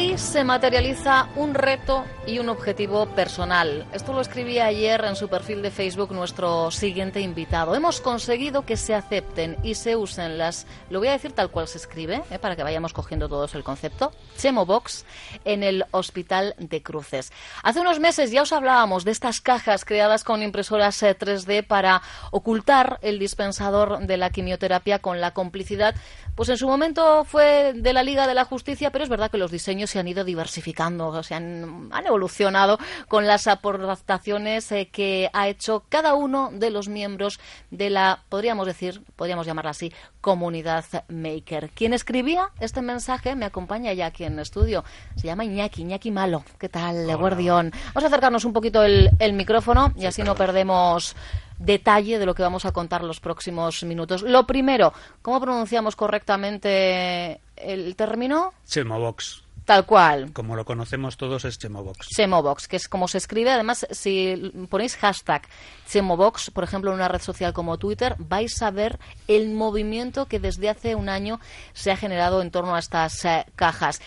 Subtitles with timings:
[0.00, 3.86] Se materializa un reto y un objetivo personal.
[3.92, 7.74] Esto lo escribía ayer en su perfil de Facebook nuestro siguiente invitado.
[7.74, 11.68] Hemos conseguido que se acepten y se usen las, lo voy a decir tal cual
[11.68, 15.04] se escribe, eh, para que vayamos cogiendo todos el concepto, Chemobox
[15.44, 17.30] en el Hospital de Cruces.
[17.62, 22.00] Hace unos meses ya os hablábamos de estas cajas creadas con impresoras eh, 3D para
[22.30, 25.94] ocultar el dispensador de la quimioterapia con la complicidad
[26.34, 29.38] pues en su momento fue de la Liga de la Justicia, pero es verdad que
[29.38, 32.78] los diseños se han ido diversificando, se han, han evolucionado
[33.08, 38.66] con las aportaciones eh, que ha hecho cada uno de los miembros de la, podríamos
[38.66, 41.70] decir, podríamos llamarla así, comunidad maker.
[41.70, 44.84] Quien escribía este mensaje me acompaña ya aquí en el estudio.
[45.16, 46.44] Se llama Iñaki, Iñaki Malo.
[46.58, 47.72] ¿Qué tal, Guardión?
[47.94, 51.14] Vamos a acercarnos un poquito el, el micrófono y así no perdemos
[51.60, 54.22] detalle de lo que vamos a contar los próximos minutos.
[54.22, 58.52] Lo primero, ¿cómo pronunciamos correctamente el término?
[58.66, 59.44] Chemobox.
[59.64, 60.32] Tal cual.
[60.32, 62.08] Como lo conocemos todos es Chemobox.
[62.08, 63.52] Chemobox, que es como se escribe.
[63.52, 65.42] Además, si ponéis hashtag
[65.86, 68.98] Chemobox, por ejemplo, en una red social como Twitter, vais a ver
[69.28, 71.38] el movimiento que desde hace un año
[71.72, 74.00] se ha generado en torno a estas eh, cajas.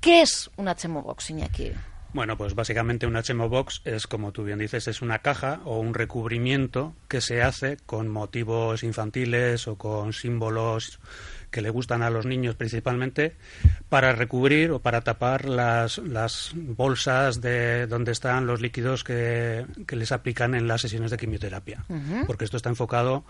[0.00, 1.72] ¿Qué es una Chemobox, Iñaki?
[2.12, 5.92] Bueno, pues básicamente una Chemobox es, como tú bien dices, es una caja o un
[5.92, 10.98] recubrimiento que se hace con motivos infantiles o con símbolos
[11.50, 13.36] que le gustan a los niños principalmente
[13.88, 19.96] para recubrir o para tapar las, las bolsas de donde están los líquidos que, que
[19.96, 21.84] les aplican en las sesiones de quimioterapia.
[22.26, 23.24] Porque esto está enfocado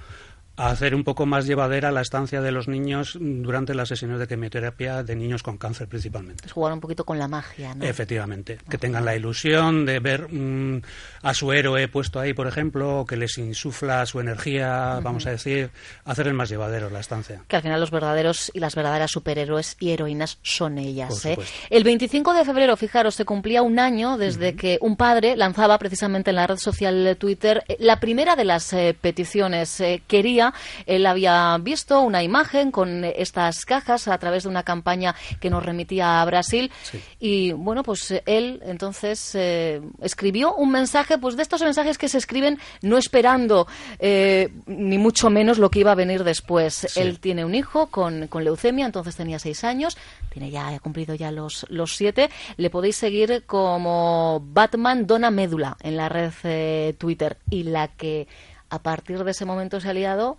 [0.57, 4.27] a hacer un poco más llevadera la estancia de los niños durante las sesiones de
[4.27, 6.47] quimioterapia de niños con cáncer principalmente.
[6.47, 7.85] Es jugar un poquito con la magia, ¿no?
[7.85, 10.83] Efectivamente, que tengan la ilusión de ver mm,
[11.23, 15.31] a su héroe puesto ahí, por ejemplo, o que les insufla su energía, vamos a
[15.31, 15.71] decir,
[16.05, 17.43] hacer el más llevadero la estancia.
[17.49, 21.25] Que al final los verdaderos y las verdaderas superhéroes y heroínas son ellas.
[21.27, 21.39] ¿eh?
[21.71, 26.31] El 25 de febrero, fijaros, se cumplía un año desde que un padre lanzaba precisamente
[26.31, 29.81] en la red social de Twitter eh, la primera de las eh, peticiones.
[29.81, 30.46] Eh, quería,
[30.87, 35.65] él había visto una imagen con estas cajas a través de una campaña que nos
[35.65, 37.01] remitía a Brasil Sí.
[37.21, 42.19] y bueno, pues él entonces eh, escribió un mensaje, pues de estos mensajes que se
[42.19, 43.67] escriben no esperando
[43.99, 46.87] eh, ni mucho menos lo que iba a venir después.
[46.89, 47.01] Sí.
[47.01, 49.97] Él tiene un hijo con, con leucemia, entonces tenía seis años,
[50.31, 52.31] tiene ya ha cumplido ya los, los siete.
[52.57, 58.27] Le podéis seguir como Batman Dona Médula en la red eh, Twitter y la que
[58.71, 60.37] a partir de ese momento se ha liado,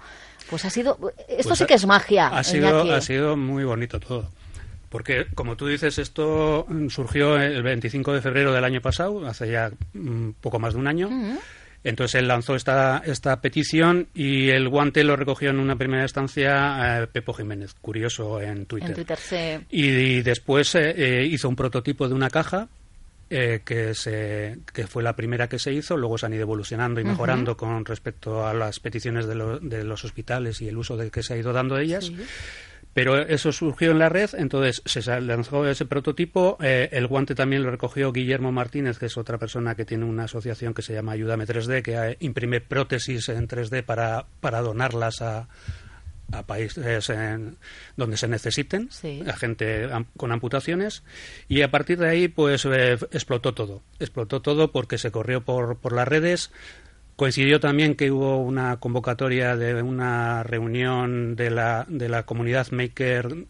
[0.50, 2.28] pues ha sido esto Pues sí que es magia.
[2.28, 2.92] Ha sido, Iñaki.
[2.92, 4.30] ha sido muy bonito todo.
[4.90, 9.70] Porque, como tú dices, esto surgió el 25 de febrero del año pasado, hace ya
[9.94, 11.10] mm, poco más de un año.
[11.84, 17.04] Entonces él lanzó esta, esta petición y el guante lo recogió en una primera instancia
[17.04, 18.90] eh, Pepo Jiménez, curioso en Twitter.
[18.90, 19.20] En Twitter
[19.70, 22.68] Y, y después eh, eh, hizo un prototipo de una caja
[23.30, 25.98] eh, que, se, que fue la primera que se hizo.
[25.98, 29.84] Luego se han ido evolucionando y mejorando con respecto a las peticiones de, lo- de
[29.84, 32.06] los hospitales y el uso de que se ha ido dando de ellas.
[32.06, 32.18] Sí.
[32.94, 36.58] Pero eso surgió en la red, entonces se lanzó ese prototipo.
[36.62, 40.24] eh, el guante también lo recogió Guillermo Martínez, que es otra persona que tiene una
[40.24, 45.22] asociación que se llama Ayúdame 3D, que eh, imprime prótesis en 3D para, para donarlas
[45.22, 45.48] a,
[46.32, 47.58] a países en-
[47.96, 49.24] donde se necesiten, Sí.
[49.28, 49.88] a gente
[50.18, 51.04] con amputaciones.
[51.48, 53.82] Y a partir de ahí, pues eh, explotó todo.
[54.00, 56.52] Explotó todo porque se corrió por, por las redes.
[57.16, 63.46] Coincidió también que hubo una convocatoria de una reunión de la, de la comunidad maker,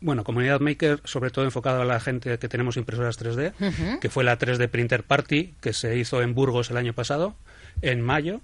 [0.00, 4.22] bueno, comunidad maker sobre todo enfocada a la gente que tenemos impresoras 3D, que fue
[4.22, 7.34] la 3D Printer Party, que se hizo en Burgos el año pasado,
[7.82, 8.42] en mayo.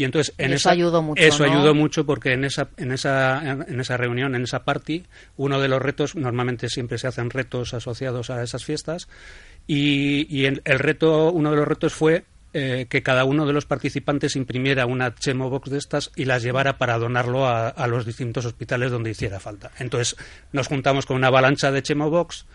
[0.00, 1.52] Y entonces en Y eso esa, ayudó mucho, Eso ¿no?
[1.52, 5.04] ayudó mucho porque en esa, en esa, en esa reunión, en esa party,
[5.36, 9.08] uno de los retos, normalmente siempre se hacen retos asociados a esas fiestas,
[9.66, 12.24] y, y el, el reto, uno de los retos fue
[12.54, 16.42] eh, que cada uno de los participantes imprimiera una Chemo Box de estas y las
[16.42, 19.70] llevara para donarlo a, a los distintos hospitales donde hiciera falta.
[19.80, 20.16] Entonces
[20.50, 22.46] nos juntamos con una avalancha de Chemo Box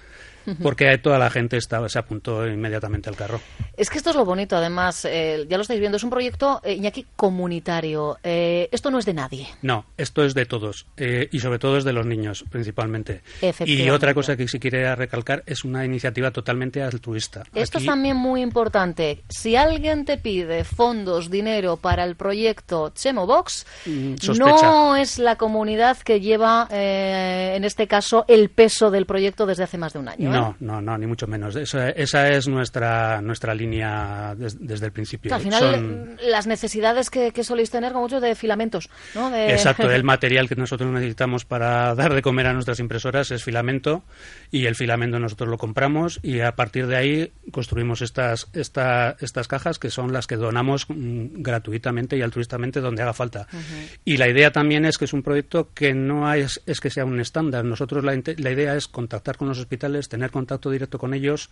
[0.61, 3.39] porque toda la gente estaba, se apuntó inmediatamente al carro.
[3.77, 6.61] Es que esto es lo bonito, además, eh, ya lo estáis viendo, es un proyecto,
[6.63, 8.17] eh, Iñaki, comunitario.
[8.23, 9.47] Eh, esto no es de nadie.
[9.61, 13.21] No, esto es de todos eh, y sobre todo es de los niños principalmente.
[13.65, 17.43] Y otra cosa que sí quería recalcar es una iniciativa totalmente altruista.
[17.53, 19.23] Esto es también muy importante.
[19.29, 25.35] Si alguien te pide fondos, dinero para el proyecto Chemo Box, Mm, no es la
[25.35, 29.99] comunidad que lleva, eh, en este caso, el peso del proyecto desde hace más de
[29.99, 30.29] un año.
[30.35, 30.39] ¿Eh?
[30.39, 31.55] No, no, no, ni mucho menos.
[31.55, 35.29] Esa, esa es nuestra nuestra línea des- desde el principio.
[35.29, 39.29] Que al final, Son- las necesidades que, que soléis tener con muchos de filamentos, ¿no?
[39.29, 43.43] De- Exacto, el material que nosotros necesitamos para dar de comer a nuestras impresoras es
[43.43, 44.03] filamento
[44.51, 49.47] y el filamento nosotros lo compramos y a partir de ahí construimos estas, esta- estas
[49.47, 53.47] cajas que son las que donamos mm, gratuitamente y altruistamente donde haga falta.
[54.03, 57.05] Y la idea también es que es un proyecto que no es, es que sea
[57.05, 57.63] un estándar.
[57.65, 61.49] Nosotros la, la idea es contactar con los hospitales, tener contacto directo con ellos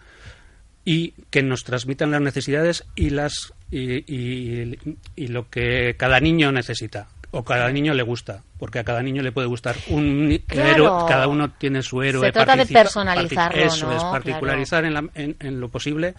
[0.86, 4.78] y que nos transmitan las necesidades y las y, y-
[5.16, 9.22] y lo que cada niño necesita o cada niño le gusta porque a cada niño
[9.24, 10.70] le puede gustar un Claro.
[10.70, 13.98] héroe cada uno tiene su héroe Se trata de personalizarlo, eso ¿no?
[13.98, 16.14] es particularizar en, la- en- en lo posible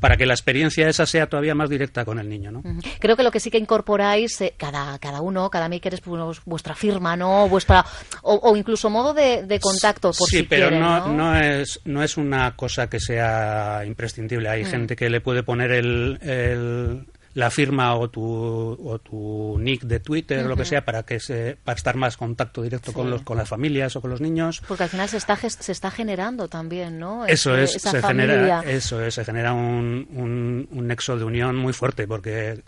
[0.00, 2.62] para que la experiencia esa sea todavía más directa con el niño ¿no?
[3.00, 6.00] Creo que lo que sí que incorporáis, eh, cada, cada uno, cada maker es
[6.44, 7.48] vuestra firma, ¿no?
[7.48, 7.84] Vuestra,
[8.22, 11.12] o, o incluso modo de, de contacto, por sí, si pero quieren, no, ¿no?
[11.12, 14.48] no es no es una cosa que sea imprescindible.
[14.48, 14.52] Mm.
[14.52, 19.82] Hay gente que le puede poner el, el- la firma o tu, o tu nick
[19.82, 23.08] de Twitter o lo que sea para que se para estar más contacto directo con
[23.10, 24.62] los con las familias o con los niños.
[24.68, 27.24] Porque al final se está, se está generando también, ¿no?
[27.26, 28.34] Eso es, esa se familia.
[28.34, 32.62] genera, eso es, se genera un, un, un nexo de unión muy fuerte porque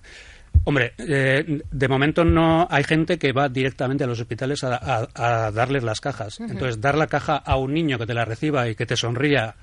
[0.66, 5.46] Hombre, eh, de momento no hay gente que va directamente a los hospitales a, a-
[5.46, 6.38] a darles las cajas.
[6.40, 9.56] Entonces, dar la caja a un niño que te la reciba y que te sonría,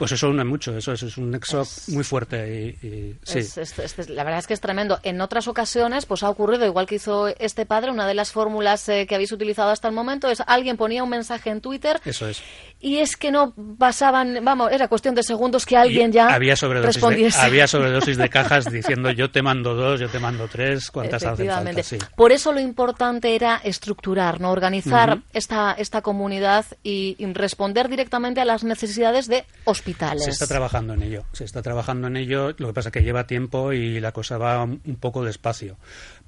[0.00, 0.74] pues eso une mucho.
[0.76, 2.76] Eso es, es un nexo Es- muy fuerte.
[2.82, 3.40] Y, y- sí.
[3.40, 4.98] Es- es- es- la verdad es que es tremendo.
[5.02, 8.88] En otras ocasiones, pues ha ocurrido, igual que hizo este padre, una de las fórmulas
[8.88, 12.26] eh, que habéis utilizado hasta el momento es alguien ponía un mensaje en Twitter Eso
[12.28, 12.40] es.
[12.80, 16.56] y es que no pasaban, vamos, era cuestión de segundos que alguien Y ya había
[16.56, 17.38] sobredosis, de, respondiese.
[17.40, 21.46] había sobredosis de cajas diciendo yo te mando dos, yo te mando tres, cuántas hacen
[21.50, 21.82] falta.
[21.82, 21.98] Sí.
[22.16, 24.50] Por eso lo importante era estructurar, ¿no?
[24.50, 29.89] organizar esta, esta comunidad y, y responder directamente a las necesidades de hospitales.
[30.24, 33.02] Se está trabajando en ello, se está trabajando en ello, lo que pasa es que
[33.02, 35.76] lleva tiempo y la cosa va un un poco despacio.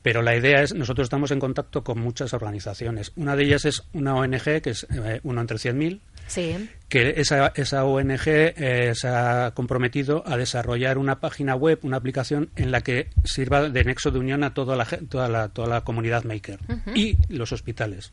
[0.03, 3.13] Pero la idea es, nosotros estamos en contacto con muchas organizaciones.
[3.17, 6.69] Una de ellas es una ONG, que es eh, Uno entre 100.000, Sí.
[6.89, 12.51] que esa, esa ONG eh, se ha comprometido a desarrollar una página web, una aplicación
[12.57, 15.81] en la que sirva de nexo de unión a toda la, toda la, toda la
[15.83, 16.59] comunidad maker
[16.95, 18.13] y los hospitales.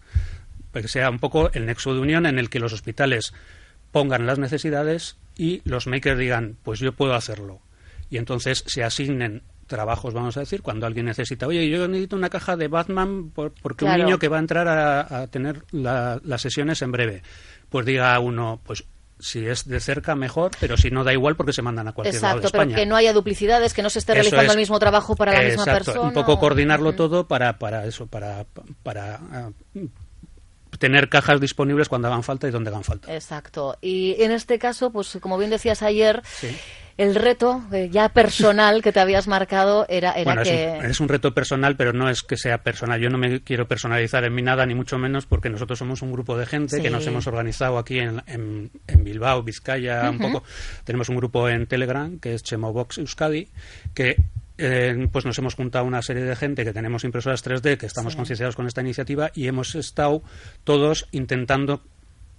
[0.72, 3.34] Para que sea un poco el nexo de unión en el que los hospitales
[3.92, 7.62] pongan las necesidades y los makers digan, pues yo puedo hacerlo.
[8.09, 12.30] Y entonces se asignen trabajos, vamos a decir, cuando alguien necesita, oye, yo necesito una
[12.30, 14.01] caja de Batman por- porque Claro.
[14.01, 17.21] un niño que va a entrar a, a tener la- las sesiones en breve,
[17.69, 18.83] pues diga a uno, pues
[19.19, 22.16] si es de cerca mejor, pero si no da igual porque se mandan a cualquier
[22.21, 22.75] lado de Exacto, pero España.
[22.78, 24.52] que no haya duplicidades, que no se esté Eso realizando es.
[24.54, 26.07] el mismo trabajo para la misma Exacto, persona.
[26.07, 28.45] Un poco o- coordinarlo todo para, para eso, para,
[28.81, 29.49] para ah,
[30.80, 33.14] tener cajas disponibles cuando hagan falta y donde hagan falta.
[33.14, 33.78] Exacto.
[33.81, 36.48] Y en este caso, pues como bien decías ayer, Sí.
[36.98, 40.78] el reto eh, ya personal que te habías marcado era, era Bueno, es que...
[40.80, 43.00] un, es un reto personal, pero no es que sea personal.
[43.00, 46.12] Yo no me quiero personalizar en mí nada, ni mucho menos, porque nosotros somos un
[46.12, 46.81] grupo de gente Sí.
[46.81, 50.44] que nos hemos organizado aquí en, en- en Bilbao, Vizcaya, un poco.
[50.86, 53.48] Tenemos un grupo en Telegram, que es Chemobox Euskadi,
[53.94, 54.16] que
[54.59, 58.13] eh, pues nos hemos juntado una serie de gente que tenemos impresoras 3D, que estamos
[58.13, 58.18] Sí.
[58.18, 60.21] concienciados con esta iniciativa y hemos estado
[60.63, 61.81] todos intentando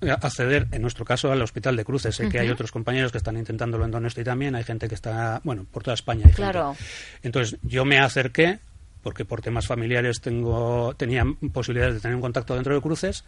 [0.02, 2.14] eh, acceder, en nuestro caso, al Hospital de Cruces.
[2.16, 5.40] Sé que hay otros compañeros que están intentándolo en Donosti también, hay gente que está,
[5.44, 6.20] bueno, por toda España.
[6.24, 6.36] hay gente.
[6.42, 6.74] Claro.
[7.22, 8.60] Entonces, yo me acerqué,
[9.02, 13.24] porque por temas familiares tengo tenía posibilidades de tener un contacto dentro de Cruces,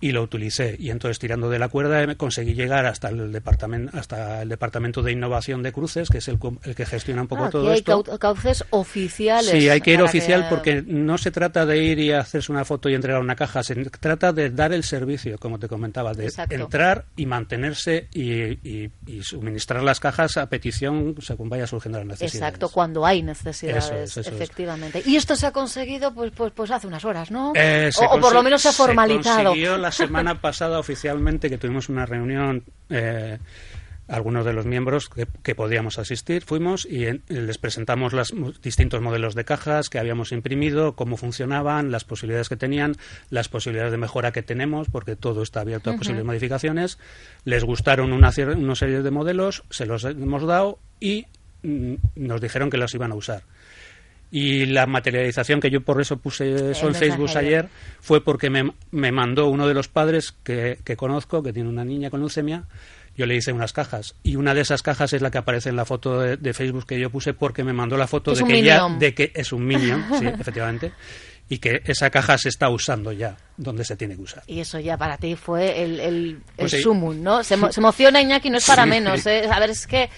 [0.00, 0.76] y lo utilicé.
[0.78, 5.02] Y entonces, tirando de la cuerda, eh, conseguí llegar hasta el departamento, hasta el departamento
[5.02, 7.78] de innovación de Cruces, que es el, el que gestiona un poco Ah, todo hay
[7.78, 8.04] esto.
[8.04, 9.50] cau- cauces oficiales.
[9.50, 12.64] Sí, hay que ir oficial que- porque no se trata de ir y hacerse una
[12.64, 16.26] foto y entregar una caja, se trata de dar el servicio, como te comentaba, de
[16.26, 16.54] Exacto.
[16.54, 18.32] entrar y mantenerse y,
[18.68, 22.34] y- y suministrar las cajas a petición según vaya surgiendo las necesidades.
[22.34, 24.36] Exacto, cuando hay necesidades, Eso es, eso es.
[25.06, 27.52] Y esto se ha conseguido pues, pues, pues hace unas horas, ¿no?
[27.54, 29.38] Eh, o, o por lo menos se ha formalizado.
[29.38, 32.64] Se consiguió la semana pasada oficialmente que tuvimos una reunión.
[32.90, 33.38] eh,
[34.08, 38.32] algunos de los miembros que, que podíamos asistir fuimos y en- les presentamos los
[38.62, 42.94] distintos modelos de cajas que habíamos imprimido, cómo funcionaban, las posibilidades que tenían,
[43.30, 46.98] las posibilidades de mejora que tenemos, porque todo está abierto a posibles modificaciones.
[47.44, 51.26] Les gustaron una, una serie de modelos, se los hemos dado y
[51.64, 53.42] mm, nos dijeron que los iban a usar.
[54.30, 57.68] Y la materialización que yo por eso puse eso en Facebook ayer.
[58.00, 61.84] fue porque me, me mandó uno de los padres que, que conozco, que tiene una
[61.84, 62.64] niña con leucemia,
[63.16, 64.14] yo le hice unas cajas.
[64.24, 66.86] Y una de esas cajas es la que aparece en la foto de, de Facebook
[66.86, 68.98] que yo puse porque me mandó la foto de que ya, Minion.
[68.98, 70.92] de que es un Minion, sí, efectivamente,
[71.48, 74.42] y que esa caja se está usando ya donde se tiene que usar.
[74.48, 76.82] Y eso ya para ti fue el, el, Pues el sí.
[76.82, 77.44] sumum, ¿no?
[77.44, 79.24] Se, se emociona Iñaki, no es para menos.
[79.26, 79.48] ¿eh?
[79.50, 80.10] A ver, es que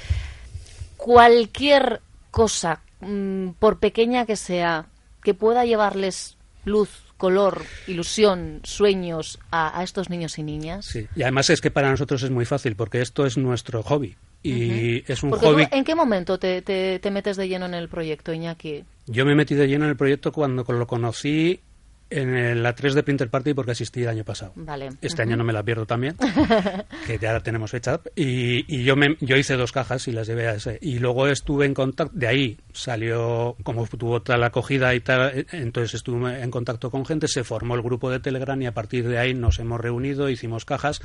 [0.97, 2.01] cualquier
[2.31, 4.87] cosa, mm, por pequeña que sea,
[5.23, 10.87] que pueda llevarles luz, color, ilusión, sueños a, a estos niños y niñas.
[10.87, 11.07] Sí.
[11.17, 14.17] Y además es que para nosotros es muy fácil porque esto es nuestro hobby.
[14.41, 15.67] Y es un Porque tú, hobby.
[15.73, 18.85] ¿En qué momento te, te- te metes de lleno en el proyecto, Iñaki?
[19.07, 21.61] Yo me metí de lleno en el proyecto cuando lo conocí
[22.11, 24.53] en la 3 de Printer Party porque asistí el año pasado.
[24.57, 24.91] Vale.
[25.01, 26.17] Este año no me la pierdo también,
[27.07, 28.01] que ya tenemos fecha.
[28.17, 30.79] Y, y yo, me, yo hice dos cajas y las llevé a ese.
[30.81, 35.47] Y luego estuve en contacto, de ahí salió, como tuvo tal acogida y tal, eh,
[35.53, 39.09] entonces estuve en contacto con gente, se formó el grupo de Telegram y a partir
[39.09, 41.01] de ahí nos hemos reunido, hicimos cajas.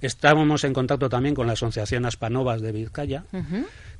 [0.00, 3.24] Estábamos en contacto también con la Asociación Aspanovas de Vizcaya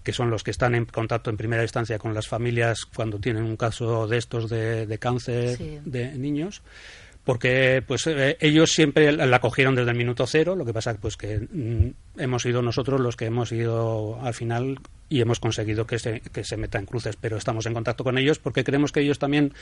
[0.09, 3.43] que son los que están en contacto en primera instancia con las familias cuando tienen
[3.45, 5.79] un caso de estos de, de cáncer Sí.
[5.85, 6.63] de niños
[7.25, 11.19] porque pues eh, ellos siempre la cogieron desde el minuto cero lo que pasa pues
[11.19, 14.79] que mm, hemos sido nosotros los que hemos ido al final
[15.11, 18.17] y hemos conseguido que se, que se meta en cruces pero estamos en contacto con
[18.17, 19.53] ellos porque creemos que ellos también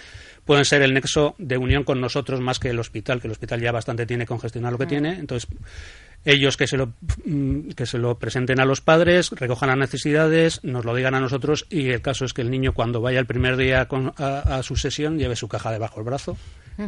[0.45, 3.61] pueden ser el nexo de unión con nosotros más que el hospital que el hospital
[3.61, 5.51] ya bastante tiene con gestionar lo que tiene entonces
[6.25, 6.93] ellos que se lo
[7.25, 11.21] mm, que se lo presenten a los padres, recojan las necesidades, nos lo digan a
[11.21, 14.39] nosotros y el caso es que el niño cuando vaya el primer día con- a,
[14.59, 16.37] a su sesión lleve su caja debajo del brazo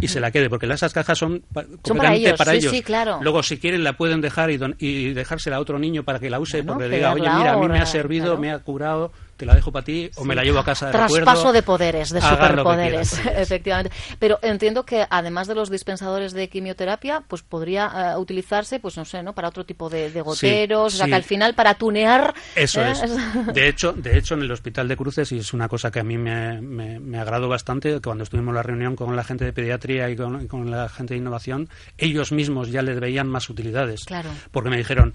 [0.02, 3.20] y se la quede porque esas cajas son, pa- completamente ellos, sí, sí, claro.
[3.22, 6.28] Luego si quieren la pueden dejar y, don- y dejársela a otro niño para que
[6.28, 8.40] la use Bueno, porque diga, oye mira, a mí me ha servido, claro.
[8.40, 10.92] me ha curado, te la dejo para ti o me la llevo a casa de
[10.92, 11.52] Traspaso recuerdo.
[11.52, 13.92] de poderes, de superpoderes, efectivamente.
[14.18, 19.04] Pero entiendo que además de los dispensadores de quimioterapia, pues podría eh, utilizarse, pues no
[19.04, 19.34] sé, ¿no?
[19.34, 21.10] Para otro tipo de, de goteros, o sea sí.
[21.10, 22.34] que al final para tunear.
[22.56, 22.90] Eso ¿eh?
[22.90, 22.98] es.
[23.54, 26.04] De hecho, de hecho, en el Hospital de Cruces, y es una cosa que a
[26.04, 29.44] mí me, me, me agradó bastante, que cuando estuvimos en la reunión con la gente
[29.44, 33.28] de pediatría y con, y con la gente de innovación, ellos mismos ya les veían
[33.28, 34.04] más utilidades.
[34.04, 34.30] Claro.
[34.50, 35.14] Porque me dijeron,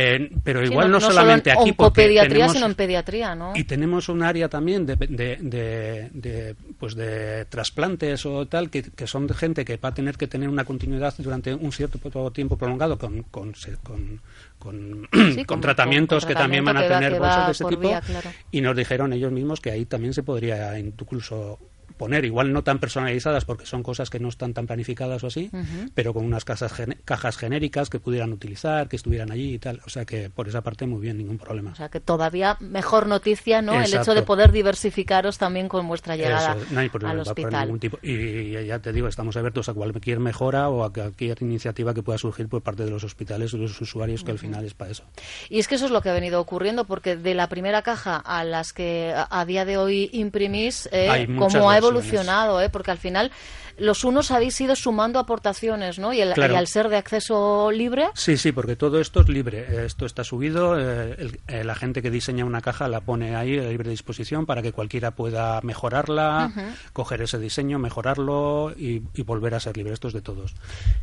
[0.00, 3.52] eh, pero Sí, igual no, solo solamente en aquí, porque tenemos, sino en pediatría, ¿no?
[3.56, 8.82] y tenemos un área también de, de, de- de, pues de trasplantes o tal, que,
[8.82, 11.98] que son gente que va a tener que tener una continuidad durante un cierto
[12.30, 13.52] tiempo prolongado con, con,
[13.82, 14.20] con,
[14.58, 17.80] con, Sí, con tratamientos que también van a tener va de ese tipo.
[17.80, 18.30] vía, claro.
[18.52, 21.58] Y nos dijeron ellos mismos que ahí también se podría incluso
[21.98, 25.50] poner, igual no tan personalizadas porque son cosas que no están tan planificadas o así,
[25.94, 29.80] pero con unas casas gene- cajas genéricas que pudieran utilizar, que estuvieran allí y tal.
[29.84, 31.72] O sea que por esa parte muy bien, ningún problema.
[31.72, 33.74] O sea que todavía mejor noticia, ¿no?
[33.82, 37.64] El hecho de poder diversificaros también con vuestra llegada Eso, no hay problema al hospital.
[37.64, 37.98] ningún tipo.
[38.02, 42.18] Y ya te digo, estamos abiertos a cualquier mejora o a cualquier iniciativa que pueda
[42.18, 44.90] surgir por parte de los hospitales o de los usuarios, que al final es para
[44.92, 45.04] eso.
[45.48, 48.16] Y es que eso es lo que ha venido ocurriendo, porque de la primera caja
[48.16, 51.80] a las que a, día de hoy imprimís, eh, cómo ha versiones.
[51.90, 53.30] Evolucionado, eh, porque al final
[53.78, 56.12] los unos habéis ido sumando aportaciones, ¿no?
[56.12, 56.54] Y, el- Claro.
[56.54, 59.60] y al ser de acceso libre, Sí, sí, porque todo esto es libre.
[59.68, 60.76] Eh, Esto está subido.
[60.78, 64.46] eh, el- eh, la gente que diseña una caja la pone ahí a libre disposición
[64.46, 66.52] para que cualquiera pueda mejorarla,
[66.92, 69.92] coger ese diseño, mejorarlo y, y volver a ser libre.
[69.94, 70.54] Esto es de todos.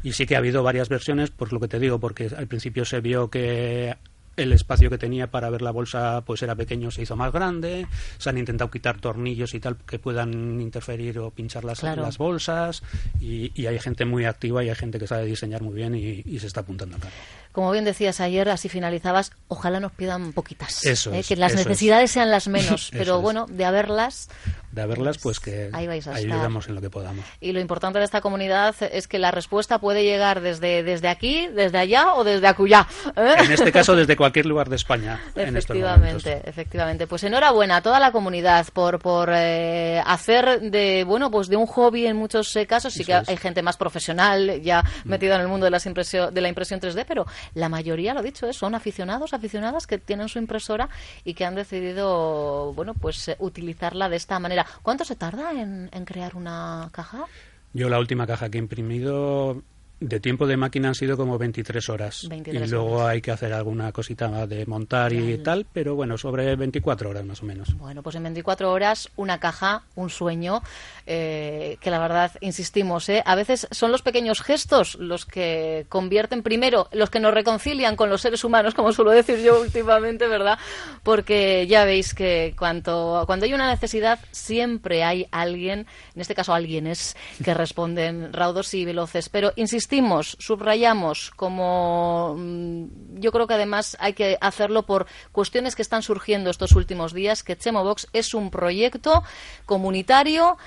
[0.03, 2.83] Y sí que ha habido varias versiones, por lo que te digo, porque al principio
[2.83, 3.95] se vio que
[4.37, 7.87] el espacio que tenía para ver la bolsa pues era pequeño, se hizo más grande,
[8.17, 12.01] se han intentado quitar tornillos y tal que puedan interferir o pinchar las, Claro.
[12.01, 12.83] las bolsas
[13.19, 16.21] y, y hay gente muy activa y hay gente que sabe diseñar muy bien y,
[16.25, 17.13] y se está apuntando al carro.
[17.55, 20.85] Como bien decías ayer, así finalizabas, ojalá nos pidan poquitas.
[20.85, 21.19] Eso ¿eh?
[21.19, 21.67] es, que las eso es.
[21.67, 24.29] necesidades sean las menos, pero bueno, de haberlas.
[24.71, 26.25] De haberlas, pues que Ahí vais a estar.
[26.33, 27.23] ayudamos en lo que podamos.
[27.39, 31.47] Y lo importante de esta comunidad es que la respuesta puede llegar desde, desde aquí,
[31.47, 32.85] desde allá o desde acullá.
[33.15, 33.35] ¿eh?
[33.39, 35.21] En este caso, desde cualquier lugar de España.
[35.37, 35.77] en estos.
[35.77, 37.07] Efectivamente, efectivamente.
[37.07, 41.67] Pues enhorabuena a toda la comunidad por, por eh, hacer de bueno pues de un
[41.67, 42.93] hobby en muchos casos.
[42.93, 43.27] Sí Eso que es.
[43.29, 43.31] Mm.
[43.31, 46.81] hay gente más profesional ya metida en el mundo de, las impresio- de la impresión
[46.81, 48.53] 3D, pero la mayoría, lo dicho, ¿eh?
[48.53, 50.89] son aficionados, aficionadas que tienen su impresora
[51.23, 54.65] y que han decidido, bueno, pues eh, utilizarla de esta manera.
[54.81, 57.25] ¿Cuánto se tarda en, en crear una caja?
[57.73, 59.61] Yo la última caja que he imprimido
[60.07, 62.27] de tiempo de máquina han sido como 23 horas.
[62.29, 63.09] 23 y luego horas.
[63.09, 67.25] hay que hacer alguna cosita más de montar y tal, pero bueno, sobre 24 horas
[67.25, 67.75] más o menos.
[67.77, 70.61] Bueno, pues en 24 horas una caja, un sueño,
[71.07, 73.23] eh, que la verdad, insistimos, ¿eh?
[73.25, 78.09] a veces son los pequeños gestos los que convierten primero, los que nos reconcilian con
[78.09, 80.59] los seres humanos, como suelo decir yo últimamente, ¿verdad?
[81.03, 86.53] Porque ya veis que cuanto, cuando hay una necesidad siempre hay alguien, en este caso
[86.53, 89.29] alguienes, que responden raudos y veloces.
[89.29, 89.94] Pero insistimos,
[90.39, 96.49] subrayamos, como mm, yo creo que además hay que hacerlo por cuestiones que están surgiendo
[96.49, 99.23] estos últimos días, que Chemobox es un proyecto
[99.65, 100.57] comunitario,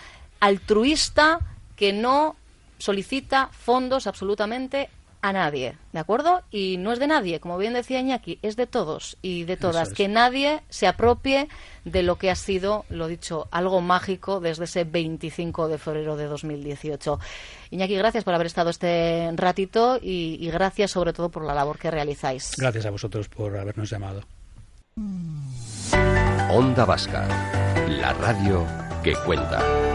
[0.40, 1.40] altruista,
[1.76, 2.37] que no
[2.78, 6.42] solicita fondos absolutamente a nadie, ¿de acuerdo?
[6.50, 9.88] Y no es de nadie, como bien decía Iñaki, es de todos y de todas.
[9.88, 9.94] es.
[9.94, 11.48] Que nadie se apropie
[11.84, 16.26] de lo que ha sido, lo dicho, algo mágico desde ese 25 de febrero de
[16.26, 17.18] 2018.
[17.70, 21.78] Iñaki, gracias por haber estado este ratito y, y gracias sobre todo por la labor
[21.78, 22.52] que realizáis.
[22.56, 24.22] Gracias a vosotros por habernos llamado.
[26.50, 27.26] Onda Vasca,
[27.88, 28.66] la radio
[29.02, 29.88] que cuenta.